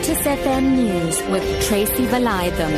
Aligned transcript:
Lotus 0.00 0.26
FM 0.26 0.76
News 0.76 1.22
with 1.28 1.62
Tracy 1.68 2.06
Valaydham. 2.06 2.72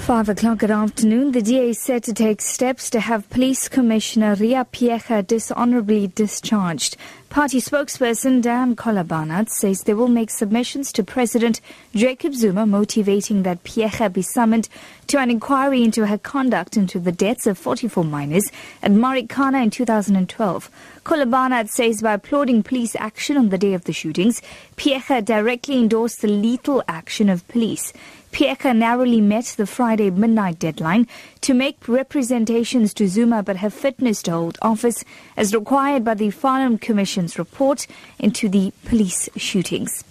Five 0.00 0.28
o'clock 0.28 0.62
at 0.62 0.70
afternoon, 0.70 1.32
the 1.32 1.40
DA 1.40 1.72
set 1.72 2.02
to 2.02 2.12
take 2.12 2.42
steps 2.42 2.90
to 2.90 3.00
have 3.00 3.30
Police 3.30 3.70
Commissioner 3.70 4.34
Ria 4.34 4.66
Phiyega 4.70 5.26
dishonorably 5.26 6.08
discharged. 6.08 6.98
Party 7.34 7.60
spokesperson 7.60 8.40
Dianne 8.42 8.76
Kohler 8.76 9.02
Barnard 9.02 9.50
says 9.50 9.82
they 9.82 9.92
will 9.92 10.06
make 10.06 10.30
submissions 10.30 10.92
to 10.92 11.02
President 11.02 11.60
Jacob 11.92 12.32
Zuma 12.32 12.64
motivating 12.64 13.42
that 13.42 13.64
Phiyega 13.64 14.12
be 14.12 14.22
summoned 14.22 14.68
to 15.08 15.18
an 15.18 15.32
inquiry 15.32 15.82
into 15.82 16.06
her 16.06 16.16
conduct 16.16 16.76
into 16.76 17.00
the 17.00 17.10
deaths 17.10 17.48
of 17.48 17.58
44 17.58 18.04
miners 18.04 18.52
at 18.84 18.92
Marikana 18.92 19.64
in 19.64 19.70
2012. 19.70 20.70
Kohler 21.02 21.26
Barnard 21.26 21.70
says 21.70 22.02
by 22.02 22.12
applauding 22.12 22.62
police 22.62 22.94
action 22.94 23.36
on 23.36 23.48
the 23.48 23.58
day 23.58 23.74
of 23.74 23.82
the 23.82 23.92
shootings, 23.92 24.40
Phiyega 24.76 25.24
directly 25.24 25.80
endorsed 25.80 26.22
the 26.22 26.28
lethal 26.28 26.84
action 26.86 27.28
of 27.28 27.46
police. 27.48 27.92
Phiyega 28.34 28.76
narrowly 28.76 29.20
met 29.20 29.54
the 29.56 29.64
Friday 29.64 30.10
midnight 30.10 30.58
deadline 30.58 31.06
to 31.42 31.54
make 31.54 31.86
representations 31.86 32.92
to 32.94 33.06
Zuma 33.06 33.44
but 33.44 33.58
her 33.58 33.70
fitness 33.70 34.22
to 34.24 34.32
hold 34.32 34.58
office 34.60 35.04
as 35.36 35.54
required 35.54 36.02
by 36.04 36.14
the 36.14 36.30
Farlam 36.30 36.80
Commission's 37.24 37.38
report 37.38 37.86
into 38.18 38.48
the 38.48 38.72
police 38.84 39.28
shootings. 39.36 40.04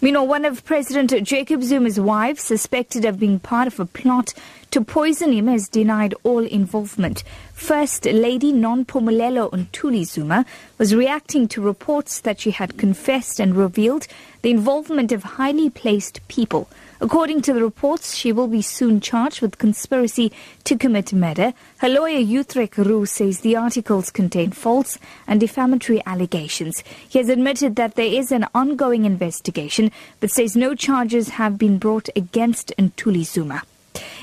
Meanwhile, 0.00 0.26
one 0.26 0.44
of 0.44 0.64
President 0.64 1.12
Jacob 1.26 1.62
Zuma's 1.62 1.98
wives, 1.98 2.42
suspected 2.42 3.04
of 3.04 3.18
being 3.18 3.38
part 3.38 3.66
of 3.66 3.80
a 3.80 3.86
plot 3.86 4.34
to 4.70 4.82
poison 4.82 5.32
him, 5.32 5.46
has 5.46 5.68
denied 5.68 6.14
all 6.24 6.44
involvement. 6.44 7.22
First 7.54 8.04
Lady 8.04 8.52
Nompumelelo 8.52 9.50
Ntuli 9.50 10.04
Zuma 10.04 10.44
was 10.76 10.94
reacting 10.94 11.48
to 11.48 11.62
reports 11.62 12.20
that 12.20 12.40
she 12.40 12.50
had 12.50 12.76
confessed 12.76 13.40
and 13.40 13.56
revealed 13.56 14.06
the 14.42 14.50
involvement 14.50 15.12
of 15.12 15.22
highly 15.22 15.70
placed 15.70 16.20
people 16.28 16.68
According 17.04 17.42
to 17.42 17.52
the 17.52 17.62
reports, 17.62 18.14
she 18.14 18.32
will 18.32 18.48
be 18.48 18.62
soon 18.62 18.98
charged 18.98 19.42
with 19.42 19.58
conspiracy 19.58 20.32
to 20.64 20.74
commit 20.74 21.12
murder. 21.12 21.52
Her 21.76 21.88
lawyer 21.90 22.18
Ulrich 22.18 22.78
Roux 22.78 23.04
says 23.04 23.40
the 23.40 23.56
articles 23.56 24.10
contain 24.10 24.52
false 24.52 24.98
and 25.26 25.38
defamatory 25.38 26.00
allegations. 26.06 26.82
He 27.06 27.18
has 27.18 27.28
admitted 27.28 27.76
that 27.76 27.96
there 27.96 28.06
is 28.06 28.32
an 28.32 28.46
ongoing 28.54 29.04
investigation, 29.04 29.53
but 30.20 30.30
says 30.30 30.56
no 30.56 30.74
charges 30.74 31.30
have 31.30 31.56
been 31.58 31.78
brought 31.78 32.08
against 32.16 32.72
Ntuli 32.78 33.24
Zuma. 33.24 33.62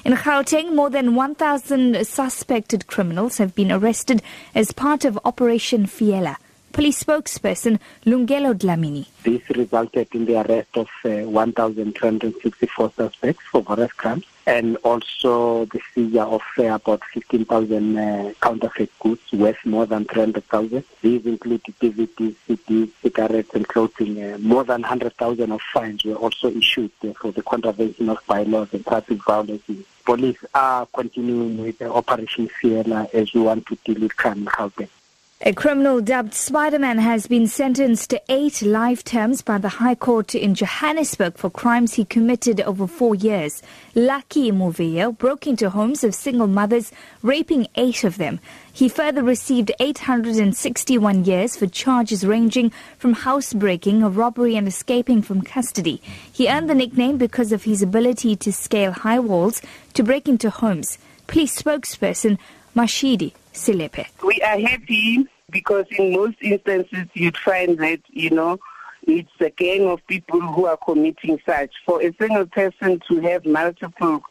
In 0.04 0.14
Gauteng, 0.14 0.74
more 0.74 0.90
than 0.90 1.16
1,000 1.16 2.06
suspected 2.06 2.88
criminals 2.88 3.38
have 3.38 3.56
been 3.56 3.72
arrested 3.72 4.22
as 4.54 4.72
part 4.72 5.06
of 5.06 5.20
Operation 5.24 5.86
Fiela. 5.86 6.36
Police 6.72 7.04
spokesperson 7.04 7.80
Lungelo 8.06 8.54
Dlamini. 8.54 9.08
This 9.24 9.42
resulted 9.50 10.08
in 10.14 10.26
the 10.26 10.42
arrest 10.42 10.76
of 10.76 10.88
uh, 11.06 11.30
1,264 11.30 12.92
suspects 12.96 13.44
for 13.52 13.62
various 13.62 13.92
crimes 13.94 14.26
and 14.46 14.78
also 14.78 15.66
the 15.66 15.80
seizure 15.94 16.22
of 16.22 16.42
uh, 16.58 16.64
about 16.64 17.04
15,000 17.14 17.98
uh, 17.98 18.34
counterfeit 18.42 18.90
goods 19.00 19.22
worth 19.34 19.64
more 19.66 19.86
than 19.86 20.06
300,000. 20.06 20.84
These 21.02 21.26
include 21.26 21.64
DVDs, 21.64 22.36
CDs, 22.48 22.90
cigarettes 23.02 23.54
and 23.54 23.68
clothing. 23.68 24.22
Uh, 24.22 24.38
more 24.40 24.64
than 24.64 24.82
100,000 24.82 25.52
of 25.52 25.62
fines 25.74 26.04
were 26.04 26.16
also 26.16 26.50
issued 26.50 26.92
uh, 27.04 27.14
for 27.14 27.32
the 27.32 27.44
contravention 27.44 28.10
of 28.10 28.20
bylaws 28.28 28.74
and 28.74 28.86
traffic 28.86 29.24
violence. 29.24 29.64
Police 30.06 30.38
are 30.54 30.88
continuing 30.88 31.58
with 31.62 31.82
Operation 31.82 32.50
Fiela 32.50 33.14
as 33.14 33.34
we 33.34 33.42
want 33.42 33.66
to 33.68 33.78
deal 33.84 34.02
with 34.02 34.16
crime 34.16 34.48
in. 34.80 35.01
A 35.44 35.54
criminal 35.54 36.02
dubbed 36.02 36.36
Spider-Man 36.36 37.00
has 37.00 37.26
been 37.26 37.48
sentenced 37.48 38.12
to 38.12 38.22
eight 38.30 38.62
life 38.62 39.04
terms 39.04 39.42
by 39.42 39.58
the 39.58 39.70
High 39.70 39.96
Court 39.96 40.36
in 40.36 40.54
Johannesburg 40.54 41.36
for 41.36 41.50
crimes 41.50 41.96
he 41.96 42.06
committed 42.06 42.62
over 42.62 42.86
four 42.86 43.16
years. 43.16 43.64
Lucky 43.96 44.52
Muviyo 44.52 45.18
broke 45.18 45.48
into 45.48 45.72
homes 45.72 46.04
of 46.04 46.14
single 46.14 46.46
mothers, 46.46 46.92
raping 47.24 47.66
eight 47.74 48.04
of 48.04 48.20
them. 48.20 48.40
He 48.72 48.88
further 48.88 49.24
received 49.24 49.72
861 49.80 51.26
years 51.26 51.58
for 51.58 51.66
charges 51.66 52.24
ranging 52.24 52.72
from 53.00 53.14
housebreaking, 53.14 54.14
robbery 54.14 54.56
and 54.56 54.68
escaping 54.68 55.24
from 55.24 55.42
custody. 55.42 56.04
He 56.32 56.50
earned 56.50 56.70
the 56.70 56.76
nickname 56.76 57.18
because 57.18 57.52
of 57.52 57.64
his 57.64 57.82
ability 57.82 58.36
to 58.36 58.54
scale 58.54 58.92
high 58.92 59.20
walls 59.20 59.60
to 59.96 60.04
break 60.04 60.30
into 60.30 60.52
homes. 60.52 61.00
Police 61.26 61.60
spokesperson 61.60 62.38
Mashadi 62.76 63.34
Selepe. 63.54 64.06
We 64.24 64.42
are 64.42 64.60
happy 64.60 65.28
because 65.50 65.86
in 65.92 66.14
most 66.14 66.38
instances 66.42 67.08
you'd 67.14 67.38
find 67.38 67.78
that, 67.80 68.00
you 68.10 68.30
know, 68.30 68.60
it's 69.04 69.32
a 69.40 69.50
gang 69.50 69.88
of 69.88 70.06
people 70.08 70.40
who 70.40 70.66
are 70.66 70.78
committing 70.78 71.40
such. 71.46 71.72
For 71.86 72.02
a 72.02 72.14
single 72.20 72.46
person 72.46 73.02
to 73.08 73.20
have 73.22 73.46
multiple 73.46 74.24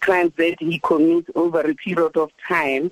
crimes 0.00 0.32
that 0.36 0.56
he 0.60 0.78
commits 0.78 1.30
over 1.34 1.60
a 1.60 1.74
period 1.74 2.16
of 2.16 2.30
time, 2.46 2.86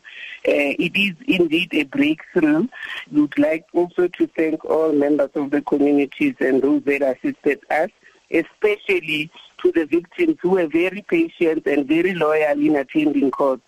uh, 0.48 0.74
it 0.78 0.96
is 0.96 1.14
indeed 1.26 1.72
a 1.72 1.84
breakthrough. 1.84 2.66
We 3.12 3.22
would 3.22 3.38
like 3.38 3.66
also 3.72 4.08
to 4.08 4.26
thank 4.28 4.64
all 4.64 4.92
members 4.92 5.30
of 5.34 5.50
the 5.50 5.62
communities 5.62 6.34
and 6.40 6.62
those 6.62 6.82
that 6.84 7.02
assisted 7.02 7.60
us, 7.70 7.90
especially 8.30 9.30
to 9.62 9.72
the 9.72 9.86
victims 9.86 10.36
who 10.40 10.50
were 10.50 10.66
very 10.66 11.02
patient 11.02 11.66
and 11.66 11.86
very 11.86 12.14
loyal 12.14 12.58
in 12.58 12.76
attending 12.76 13.30
court. 13.30 13.60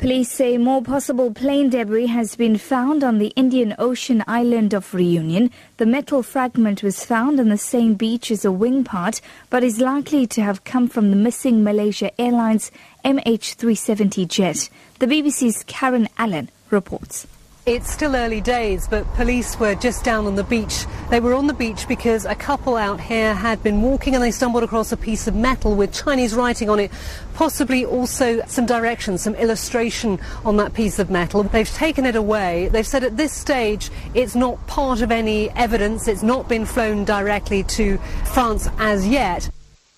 Police 0.00 0.32
say 0.32 0.56
more 0.56 0.80
possible 0.80 1.30
plane 1.30 1.68
debris 1.68 2.06
has 2.06 2.34
been 2.34 2.56
found 2.56 3.04
on 3.04 3.18
the 3.18 3.34
Indian 3.36 3.74
Ocean 3.78 4.24
island 4.26 4.72
of 4.72 4.94
Reunion. 4.94 5.50
The 5.76 5.84
metal 5.84 6.22
fragment 6.22 6.82
was 6.82 7.04
found 7.04 7.38
on 7.38 7.50
the 7.50 7.58
same 7.58 7.96
beach 7.96 8.30
as 8.30 8.46
a 8.46 8.50
wing 8.50 8.82
part, 8.82 9.20
but 9.50 9.62
is 9.62 9.78
likely 9.78 10.26
to 10.28 10.40
have 10.40 10.64
come 10.64 10.88
from 10.88 11.10
the 11.10 11.16
missing 11.16 11.62
Malaysia 11.62 12.18
Airlines 12.18 12.72
MH370 13.04 14.26
jet. 14.26 14.70
The 15.00 15.06
BBC's 15.06 15.64
Karen 15.64 16.08
Allen 16.16 16.48
reports. 16.70 17.26
It's 17.66 17.90
still 17.90 18.16
early 18.16 18.40
days, 18.40 18.88
but 18.88 19.06
police 19.16 19.60
were 19.60 19.74
just 19.74 20.02
down 20.02 20.26
on 20.26 20.34
the 20.34 20.42
beach. 20.42 20.86
They 21.10 21.20
were 21.20 21.34
on 21.34 21.46
the 21.46 21.52
beach 21.52 21.86
because 21.86 22.24
a 22.24 22.34
couple 22.34 22.74
out 22.74 23.02
here 23.02 23.34
had 23.34 23.62
been 23.62 23.82
walking 23.82 24.14
and 24.14 24.24
they 24.24 24.30
stumbled 24.30 24.62
across 24.62 24.92
a 24.92 24.96
piece 24.96 25.28
of 25.28 25.34
metal 25.34 25.74
with 25.74 25.92
Chinese 25.92 26.34
writing 26.34 26.70
on 26.70 26.80
it, 26.80 26.90
possibly 27.34 27.84
also 27.84 28.40
some 28.46 28.64
directions, 28.64 29.20
some 29.20 29.34
illustration 29.34 30.18
on 30.42 30.56
that 30.56 30.72
piece 30.72 30.98
of 30.98 31.10
metal. 31.10 31.42
They've 31.42 31.68
taken 31.68 32.06
it 32.06 32.16
away. 32.16 32.68
They've 32.68 32.86
said 32.86 33.04
at 33.04 33.18
this 33.18 33.32
stage 33.32 33.90
it's 34.14 34.34
not 34.34 34.66
part 34.66 35.02
of 35.02 35.12
any 35.12 35.50
evidence. 35.50 36.08
It's 36.08 36.22
not 36.22 36.48
been 36.48 36.64
flown 36.64 37.04
directly 37.04 37.62
to 37.64 37.98
France 38.24 38.70
as 38.78 39.06
yet. 39.06 39.50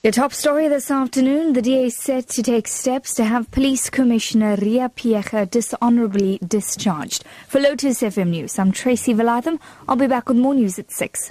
Your 0.05 0.11
top 0.11 0.33
story 0.33 0.67
this 0.67 0.91
afternoon, 0.91 1.53
the 1.53 1.63
DA 1.63 1.89
set 1.89 2.27
to 2.31 2.43
take 2.43 2.67
steps 2.67 3.15
to 3.15 3.25
have 3.25 3.49
Police 3.53 3.89
Commissioner 3.89 4.57
Ria 4.57 4.89
Phiyega 4.89 5.49
dishonorably 5.49 6.41
discharged. 6.45 7.23
For 7.47 7.61
Lotus 7.61 8.03
FM 8.03 8.31
News, 8.31 8.59
I'm 8.59 8.73
Tracy 8.73 9.15
Valaydham. 9.15 9.61
I'll 9.87 9.95
be 9.95 10.09
back 10.09 10.29
with 10.29 10.39
more 10.39 10.55
news 10.55 10.77
at 10.81 10.91
6. 10.91 11.31